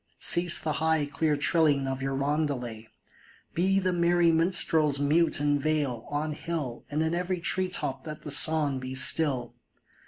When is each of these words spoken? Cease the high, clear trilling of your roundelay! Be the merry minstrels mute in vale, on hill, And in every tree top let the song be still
Cease 0.17 0.59
the 0.59 0.71
high, 0.81 1.05
clear 1.05 1.37
trilling 1.37 1.87
of 1.87 2.01
your 2.01 2.15
roundelay! 2.15 2.87
Be 3.53 3.77
the 3.77 3.93
merry 3.93 4.31
minstrels 4.31 4.97
mute 4.99 5.39
in 5.39 5.59
vale, 5.59 6.07
on 6.09 6.31
hill, 6.31 6.83
And 6.89 7.03
in 7.03 7.13
every 7.13 7.39
tree 7.39 7.69
top 7.69 8.07
let 8.07 8.23
the 8.23 8.31
song 8.31 8.79
be 8.79 8.95
still 8.95 9.53